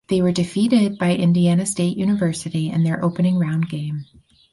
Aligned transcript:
They 0.07 0.19
were 0.19 0.31
defeated 0.31 0.97
by 0.97 1.15
Indiana 1.15 1.67
State 1.67 1.95
University 1.95 2.71
in 2.71 2.81
their 2.83 3.05
opening 3.05 3.37
round 3.37 3.69
game. 3.69 4.05